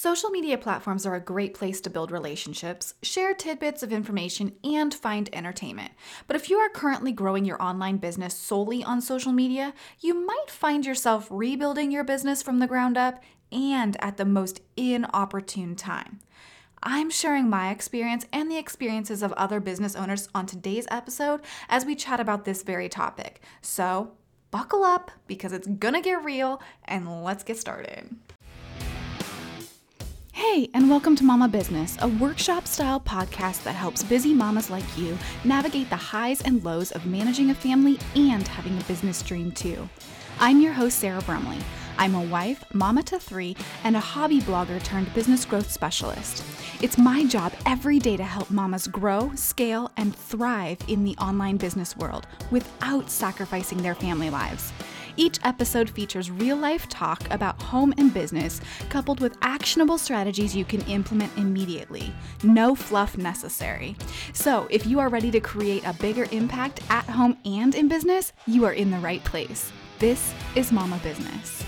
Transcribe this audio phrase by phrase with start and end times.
[0.00, 4.94] Social media platforms are a great place to build relationships, share tidbits of information, and
[4.94, 5.92] find entertainment.
[6.26, 10.48] But if you are currently growing your online business solely on social media, you might
[10.48, 16.20] find yourself rebuilding your business from the ground up and at the most inopportune time.
[16.82, 21.84] I'm sharing my experience and the experiences of other business owners on today's episode as
[21.84, 23.42] we chat about this very topic.
[23.60, 24.12] So,
[24.50, 28.16] buckle up because it's gonna get real and let's get started.
[30.52, 34.98] Hey, and welcome to Mama Business, a workshop style podcast that helps busy mamas like
[34.98, 39.52] you navigate the highs and lows of managing a family and having a business dream
[39.52, 39.88] too.
[40.40, 41.60] I'm your host, Sarah Brumley.
[41.98, 46.42] I'm a wife, mama to three, and a hobby blogger turned business growth specialist.
[46.82, 51.58] It's my job every day to help mamas grow, scale, and thrive in the online
[51.58, 54.72] business world without sacrificing their family lives.
[55.16, 60.64] Each episode features real life talk about home and business, coupled with actionable strategies you
[60.64, 62.12] can implement immediately.
[62.42, 63.96] No fluff necessary.
[64.32, 68.32] So, if you are ready to create a bigger impact at home and in business,
[68.46, 69.72] you are in the right place.
[69.98, 71.64] This is Mama Business.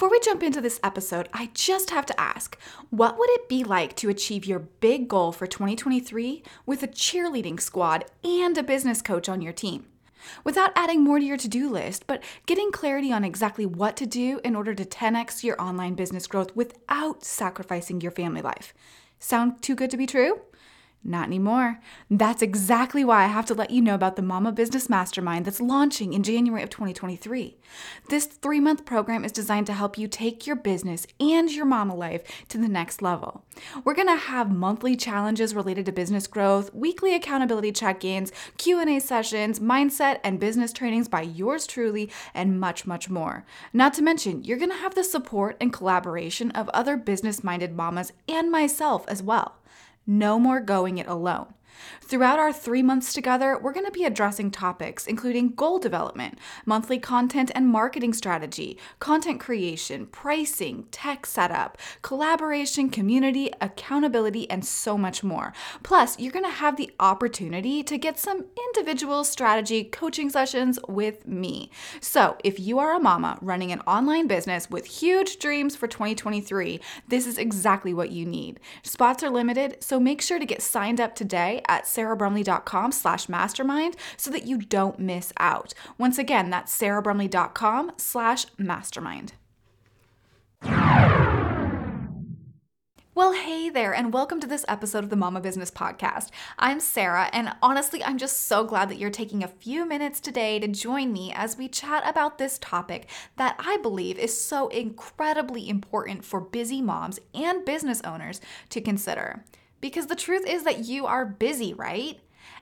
[0.00, 3.62] Before we jump into this episode, I just have to ask what would it be
[3.64, 9.02] like to achieve your big goal for 2023 with a cheerleading squad and a business
[9.02, 9.84] coach on your team?
[10.42, 14.06] Without adding more to your to do list, but getting clarity on exactly what to
[14.06, 18.72] do in order to 10x your online business growth without sacrificing your family life.
[19.18, 20.40] Sound too good to be true?
[21.02, 21.80] Not anymore.
[22.10, 25.60] That's exactly why I have to let you know about the Mama Business Mastermind that's
[25.60, 27.56] launching in January of 2023.
[28.10, 31.94] This three month program is designed to help you take your business and your mama
[31.94, 33.46] life to the next level.
[33.82, 40.20] We're gonna have monthly challenges related to business growth, weekly accountability check-ins, Q&A sessions, mindset
[40.22, 43.46] and business trainings by yours truly, and much, much more.
[43.72, 48.50] Not to mention, you're gonna have the support and collaboration of other business-minded mamas and
[48.50, 49.56] myself as well.
[50.12, 51.54] No more going it alone.
[52.00, 56.98] Throughout our three months together, we're going to be addressing topics including goal development, monthly
[56.98, 65.22] content and marketing strategy, content creation, pricing, tech setup, collaboration, community, accountability, and so much
[65.22, 65.52] more.
[65.82, 71.26] Plus, you're going to have the opportunity to get some individual strategy coaching sessions with
[71.26, 71.70] me.
[72.00, 76.80] So, if you are a mama running an online business with huge dreams for 2023,
[77.08, 78.60] this is exactly what you need.
[78.82, 83.96] Spots are limited, so make sure to get signed up today at sarahbrumley.com slash mastermind
[84.16, 85.72] so that you don't miss out.
[85.96, 89.32] Once again, that's sarahbrumley.com slash mastermind.
[93.12, 96.30] Well, hey there, and welcome to this episode of the Mama Business Podcast.
[96.58, 100.58] I'm Sarah, and honestly, I'm just so glad that you're taking a few minutes today
[100.58, 105.68] to join me as we chat about this topic that I believe is so incredibly
[105.68, 109.44] important for busy moms and business owners to consider.
[109.80, 112.20] Because the truth is that you are busy, right?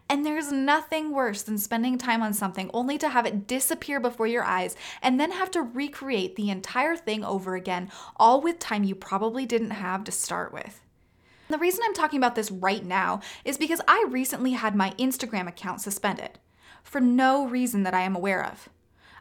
[0.09, 4.27] And there's nothing worse than spending time on something only to have it disappear before
[4.27, 8.84] your eyes and then have to recreate the entire thing over again, all with time
[8.84, 10.81] you probably didn't have to start with.
[11.49, 15.47] The reason I'm talking about this right now is because I recently had my Instagram
[15.47, 16.39] account suspended
[16.83, 18.69] for no reason that I am aware of.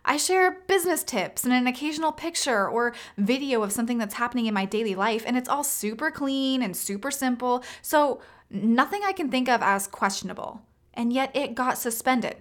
[0.06, 4.53] I share business tips and an occasional picture or video of something that's happening in
[4.53, 9.30] my daily life, and it's all super clean and super simple, so nothing I can
[9.30, 10.62] think of as questionable.
[10.94, 12.38] And yet it got suspended.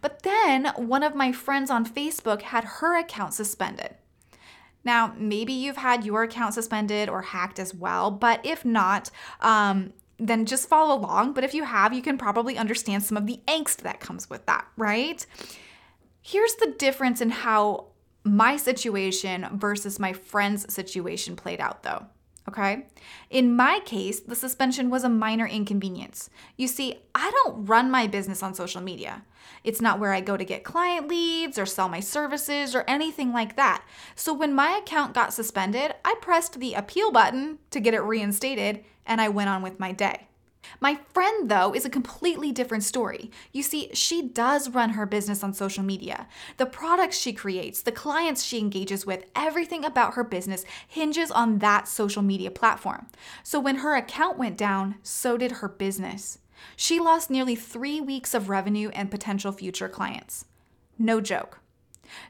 [0.00, 3.96] But then one of my friends on Facebook had her account suspended.
[4.84, 9.10] Now, maybe you've had your account suspended or hacked as well, but if not,
[9.40, 11.32] um, then just follow along.
[11.32, 14.46] But if you have, you can probably understand some of the angst that comes with
[14.46, 15.26] that, right?
[16.22, 17.86] Here's the difference in how
[18.24, 22.06] my situation versus my friend's situation played out, though.
[22.48, 22.86] Okay?
[23.28, 26.30] In my case, the suspension was a minor inconvenience.
[26.56, 29.22] You see, I don't run my business on social media.
[29.64, 33.32] It's not where I go to get client leads or sell my services or anything
[33.32, 33.84] like that.
[34.14, 38.82] So when my account got suspended, I pressed the appeal button to get it reinstated
[39.04, 40.27] and I went on with my day.
[40.80, 43.30] My friend, though, is a completely different story.
[43.52, 46.28] You see, she does run her business on social media.
[46.56, 51.58] The products she creates, the clients she engages with, everything about her business hinges on
[51.58, 53.06] that social media platform.
[53.42, 56.38] So when her account went down, so did her business.
[56.76, 60.44] She lost nearly three weeks of revenue and potential future clients.
[60.98, 61.60] No joke.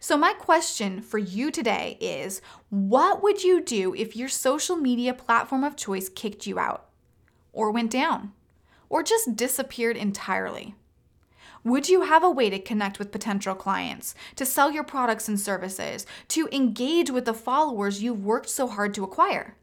[0.01, 5.15] So, my question for you today is what would you do if your social media
[5.15, 6.88] platform of choice kicked you out?
[7.53, 8.33] Or went down,
[8.89, 10.75] or just disappeared entirely?
[11.65, 15.39] Would you have a way to connect with potential clients, to sell your products and
[15.39, 19.57] services, to engage with the followers you've worked so hard to acquire?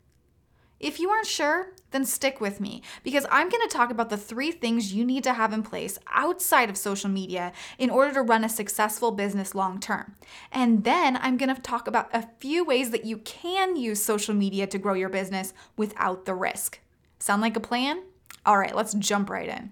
[0.79, 4.17] If you aren't sure, then stick with me because I'm going to talk about the
[4.17, 8.21] three things you need to have in place outside of social media in order to
[8.21, 10.15] run a successful business long term.
[10.51, 14.33] And then I'm going to talk about a few ways that you can use social
[14.33, 16.81] media to grow your business without the risk.
[17.25, 18.03] Sound like a plan?
[18.45, 19.71] All right, let's jump right in.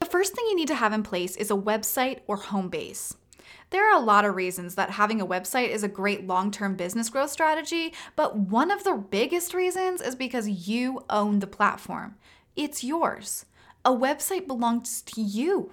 [0.00, 3.16] The first thing you need to have in place is a website or home base.
[3.70, 6.76] There are a lot of reasons that having a website is a great long term
[6.76, 12.16] business growth strategy, but one of the biggest reasons is because you own the platform.
[12.56, 13.46] It's yours.
[13.82, 15.72] A website belongs to you.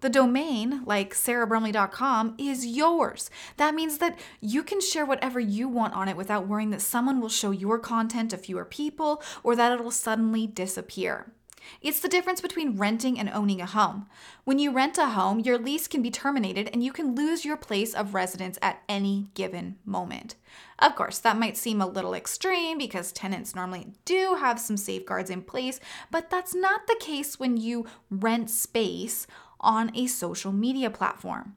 [0.00, 3.30] The domain, like sarahbrumley.com, is yours.
[3.56, 7.20] That means that you can share whatever you want on it without worrying that someone
[7.20, 11.32] will show your content to fewer people or that it'll suddenly disappear.
[11.80, 14.06] It's the difference between renting and owning a home.
[14.44, 17.56] When you rent a home, your lease can be terminated and you can lose your
[17.56, 20.36] place of residence at any given moment.
[20.78, 25.30] Of course, that might seem a little extreme because tenants normally do have some safeguards
[25.30, 25.80] in place,
[26.10, 29.26] but that's not the case when you rent space
[29.60, 31.56] on a social media platform.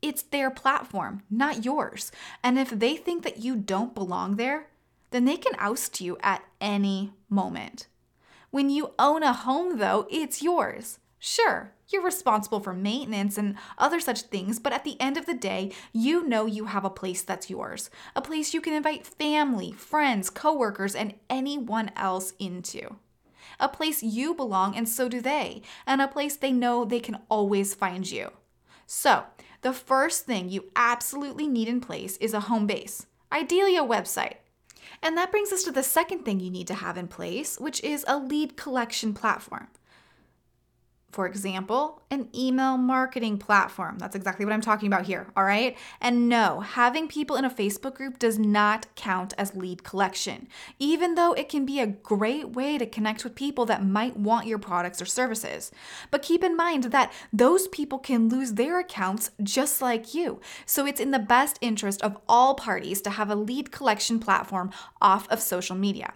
[0.00, 2.10] It's their platform, not yours.
[2.42, 4.66] And if they think that you don't belong there,
[5.10, 7.86] then they can oust you at any moment.
[8.50, 10.98] When you own a home, though, it's yours.
[11.18, 15.34] Sure, you're responsible for maintenance and other such things, but at the end of the
[15.34, 17.90] day, you know you have a place that's yours.
[18.16, 22.96] A place you can invite family, friends, coworkers, and anyone else into.
[23.62, 27.20] A place you belong and so do they, and a place they know they can
[27.30, 28.32] always find you.
[28.86, 29.24] So,
[29.62, 34.34] the first thing you absolutely need in place is a home base, ideally a website.
[35.00, 37.82] And that brings us to the second thing you need to have in place, which
[37.84, 39.68] is a lead collection platform.
[41.12, 43.98] For example, an email marketing platform.
[43.98, 45.76] That's exactly what I'm talking about here, all right?
[46.00, 50.48] And no, having people in a Facebook group does not count as lead collection,
[50.78, 54.46] even though it can be a great way to connect with people that might want
[54.46, 55.70] your products or services.
[56.10, 60.40] But keep in mind that those people can lose their accounts just like you.
[60.64, 64.70] So it's in the best interest of all parties to have a lead collection platform
[65.02, 66.14] off of social media.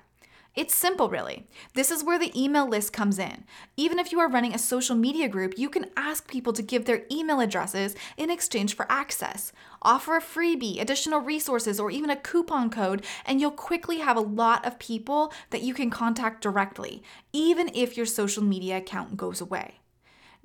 [0.57, 1.47] It's simple, really.
[1.75, 3.45] This is where the email list comes in.
[3.77, 6.87] Even if you are running a social media group, you can ask people to give
[6.87, 9.53] their email addresses in exchange for access.
[9.83, 14.21] Offer a freebie, additional resources, or even a coupon code, and you'll quickly have a
[14.21, 17.03] lot of people that you can contact directly,
[17.35, 19.81] even if your social media account goes away.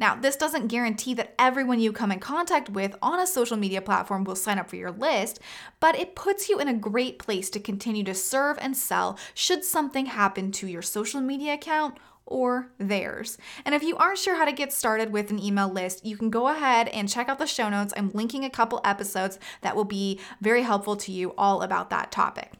[0.01, 3.83] Now, this doesn't guarantee that everyone you come in contact with on a social media
[3.83, 5.39] platform will sign up for your list,
[5.79, 9.63] but it puts you in a great place to continue to serve and sell should
[9.63, 13.37] something happen to your social media account or theirs.
[13.63, 16.31] And if you aren't sure how to get started with an email list, you can
[16.31, 17.93] go ahead and check out the show notes.
[17.95, 22.11] I'm linking a couple episodes that will be very helpful to you all about that
[22.11, 22.53] topic.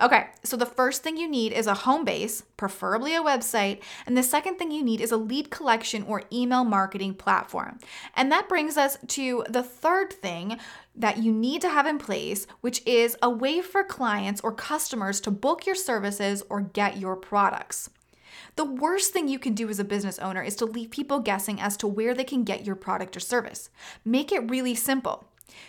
[0.00, 4.16] Okay, so the first thing you need is a home base, preferably a website, and
[4.16, 7.78] the second thing you need is a lead collection or email marketing platform.
[8.14, 10.58] And that brings us to the third thing
[10.94, 15.20] that you need to have in place, which is a way for clients or customers
[15.20, 17.88] to book your services or get your products.
[18.56, 21.60] The worst thing you can do as a business owner is to leave people guessing
[21.60, 23.70] as to where they can get your product or service.
[24.04, 25.24] Make it really simple.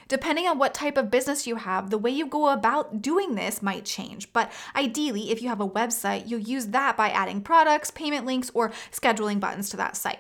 [0.08, 3.62] Depending on what type of business you have, the way you go about doing this
[3.62, 4.32] might change.
[4.34, 8.52] But ideally, if you have a website, you'll use that by adding products, payment links,
[8.54, 10.20] or scheduling buttons to that site.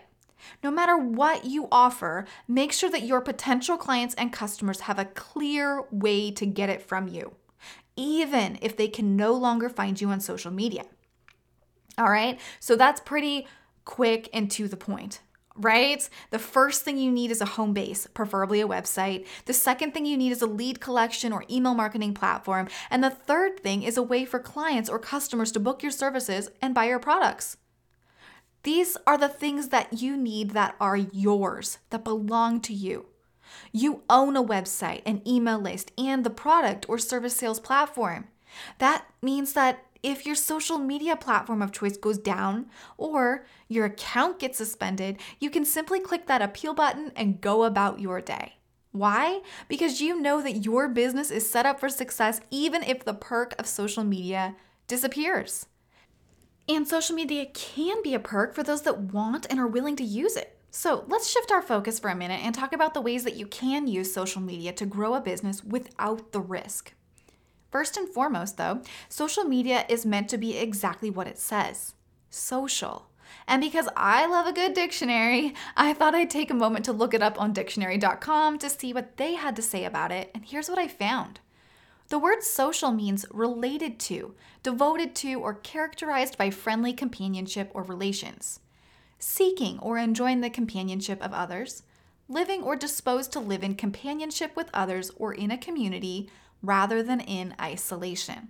[0.63, 5.05] No matter what you offer, make sure that your potential clients and customers have a
[5.05, 7.33] clear way to get it from you,
[7.95, 10.85] even if they can no longer find you on social media.
[11.97, 13.47] All right, so that's pretty
[13.85, 15.21] quick and to the point
[15.55, 16.07] right?
[16.31, 19.25] The first thing you need is a home base, preferably a website.
[19.45, 22.67] The second thing you need is a lead collection or email marketing platform.
[22.89, 26.49] And the third thing is a way for clients or customers to book your services
[26.61, 27.57] and buy your products.
[28.63, 33.07] These are the things that you need that are yours, that belong to you.
[33.71, 38.27] You own a website, an email list, and the product or service sales platform.
[38.79, 42.67] That means that if your social media platform of choice goes down
[42.97, 48.01] or your account gets suspended, you can simply click that appeal button and go about
[48.01, 48.55] your day.
[48.91, 49.41] Why?
[49.67, 53.55] Because you know that your business is set up for success even if the perk
[53.57, 54.55] of social media
[54.87, 55.65] disappears.
[56.69, 60.03] And social media can be a perk for those that want and are willing to
[60.03, 60.59] use it.
[60.69, 63.45] So let's shift our focus for a minute and talk about the ways that you
[63.47, 66.93] can use social media to grow a business without the risk.
[67.73, 71.95] First and foremost, though, social media is meant to be exactly what it says
[72.29, 73.07] social.
[73.47, 77.15] And because I love a good dictionary, I thought I'd take a moment to look
[77.15, 80.29] it up on dictionary.com to see what they had to say about it.
[80.35, 81.39] And here's what I found.
[82.09, 88.59] The word social means related to, devoted to, or characterized by friendly companionship or relations.
[89.17, 91.81] Seeking or enjoying the companionship of others,
[92.29, 96.29] living or disposed to live in companionship with others or in a community
[96.63, 98.47] rather than in isolation.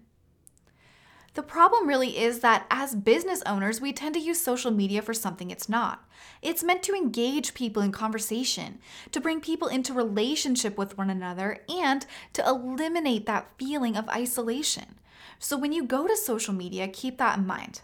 [1.34, 5.16] The problem really is that as business owners, we tend to use social media for
[5.16, 6.08] something it's not.
[6.44, 8.78] It's meant to engage people in conversation,
[9.12, 15.00] to bring people into relationship with one another, and to eliminate that feeling of isolation.
[15.40, 17.82] So when you go to social media, keep that in mind.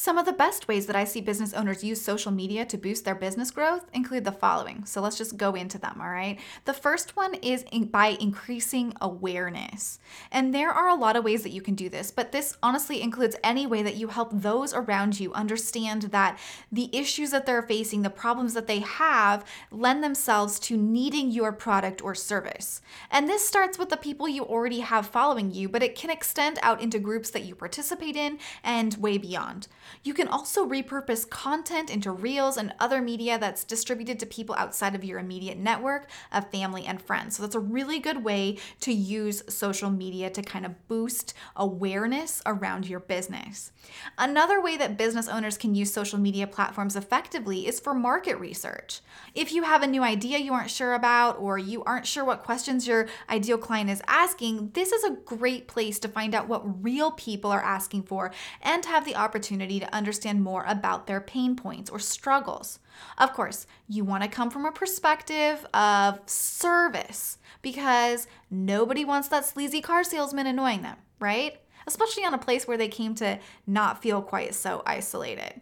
[0.00, 3.04] Some of the best ways that I see business owners use social media to boost
[3.04, 4.86] their business growth include the following.
[4.86, 6.38] So let's just go into them, all right?
[6.64, 9.98] The first one is in, by increasing awareness.
[10.32, 13.02] And there are a lot of ways that you can do this, but this honestly
[13.02, 16.38] includes any way that you help those around you understand that
[16.72, 21.52] the issues that they're facing, the problems that they have, lend themselves to needing your
[21.52, 22.80] product or service.
[23.10, 26.58] And this starts with the people you already have following you, but it can extend
[26.62, 29.68] out into groups that you participate in and way beyond.
[30.02, 34.94] You can also repurpose content into reels and other media that's distributed to people outside
[34.94, 37.36] of your immediate network of family and friends.
[37.36, 42.42] So that's a really good way to use social media to kind of boost awareness
[42.46, 43.72] around your business.
[44.18, 49.00] Another way that business owners can use social media platforms effectively is for market research.
[49.34, 52.44] If you have a new idea you aren't sure about, or you aren't sure what
[52.44, 56.84] questions your ideal client is asking, this is a great place to find out what
[56.84, 58.30] real people are asking for
[58.62, 62.78] and have the opportunity to understand more about their pain points or struggles.
[63.18, 69.44] Of course, you want to come from a perspective of service because nobody wants that
[69.44, 71.58] sleazy car salesman annoying them, right?
[71.86, 75.60] Especially on a place where they came to not feel quite so isolated.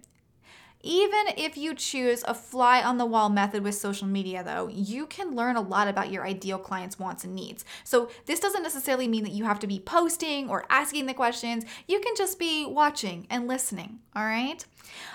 [0.83, 5.07] Even if you choose a fly on the wall method with social media, though, you
[5.07, 7.65] can learn a lot about your ideal client's wants and needs.
[7.83, 11.65] So, this doesn't necessarily mean that you have to be posting or asking the questions.
[11.89, 14.65] You can just be watching and listening, all right?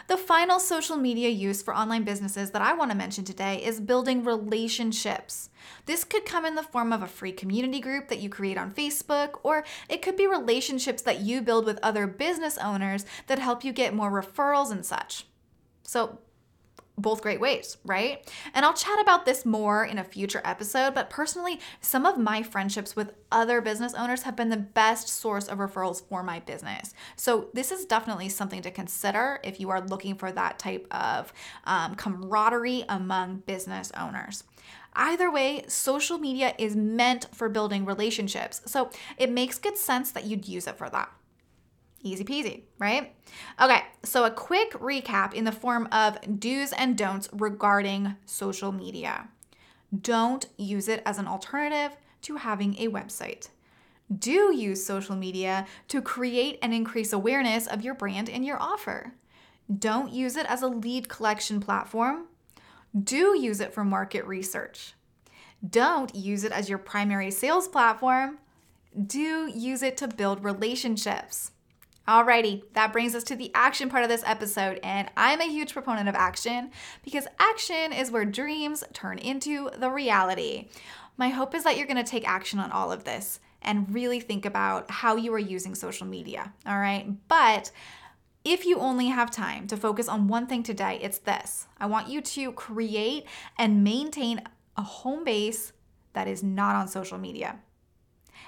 [0.08, 3.80] The final social media use for online businesses that I want to mention today is
[3.80, 5.50] building relationships.
[5.86, 8.74] This could come in the form of a free community group that you create on
[8.74, 13.64] Facebook, or it could be relationships that you build with other business owners that help
[13.64, 15.26] you get more referrals and such.
[15.84, 16.20] So,
[16.96, 18.30] both great ways, right?
[18.54, 22.44] And I'll chat about this more in a future episode, but personally, some of my
[22.44, 26.94] friendships with other business owners have been the best source of referrals for my business.
[27.16, 31.34] So, this is definitely something to consider if you are looking for that type of
[31.66, 34.44] um, camaraderie among business owners.
[34.96, 40.26] Either way, social media is meant for building relationships, so it makes good sense that
[40.26, 41.12] you'd use it for that.
[42.04, 43.16] Easy peasy, right?
[43.62, 49.30] Okay, so a quick recap in the form of do's and don'ts regarding social media.
[50.02, 53.50] Don't use it as an alternative to having a website.
[54.14, 59.14] Do use social media to create and increase awareness of your brand and your offer.
[59.80, 62.26] Don't use it as a lead collection platform.
[63.02, 64.94] Do use it for market research.
[65.68, 68.40] Don't use it as your primary sales platform.
[69.08, 71.52] Do use it to build relationships.
[72.06, 75.72] Alrighty, that brings us to the action part of this episode, and I'm a huge
[75.72, 80.68] proponent of action because action is where dreams turn into the reality.
[81.16, 84.46] My hope is that you're gonna take action on all of this and really think
[84.46, 87.08] about how you are using social media, all right?
[87.30, 87.72] But
[88.44, 92.10] if you only have time to focus on one thing today, it's this I want
[92.10, 93.24] you to create
[93.58, 94.42] and maintain
[94.76, 95.72] a home base
[96.12, 97.60] that is not on social media.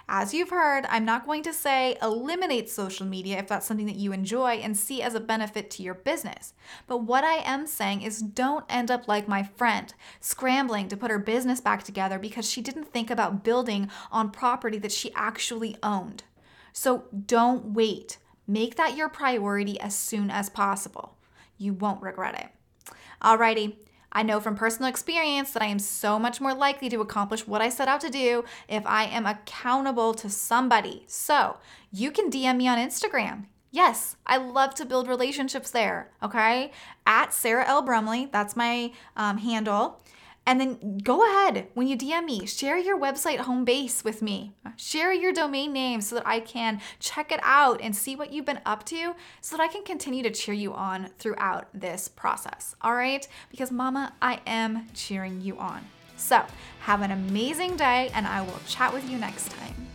[0.08, 3.96] As you've heard, I'm not going to say eliminate social media if that's something that
[3.96, 6.54] you enjoy and see as a benefit to your business.
[6.86, 11.10] But what I am saying is don't end up like my friend, scrambling to put
[11.10, 15.76] her business back together because she didn't think about building on property that she actually
[15.82, 16.24] owned.
[16.72, 18.20] So don't wait.
[18.48, 21.18] Make that your priority as soon as possible.
[21.58, 22.96] You won't regret it.
[23.24, 23.78] Alrighty,
[24.16, 27.62] I know from personal experience that I am so much more likely to accomplish what
[27.62, 31.04] I set out to do if I am accountable to somebody.
[31.06, 31.58] So
[31.92, 33.48] you can DM me on Instagram.
[33.72, 36.12] Yes, I love to build relationships there.
[36.24, 36.72] Okay.
[37.06, 37.82] At Sarah L.
[37.82, 40.02] Brumley, that's my um, handle.
[40.46, 44.54] And then go ahead when you DM me, share your website home base with me.
[44.78, 48.46] Share your domain name so that I can check it out and see what you've
[48.46, 52.76] been up to so that I can continue to cheer you on throughout this process.
[52.82, 53.28] All right?
[53.50, 55.86] Because, Mama, I am cheering you on.
[56.18, 56.44] So,
[56.82, 59.95] have an amazing day, and I will chat with you next time.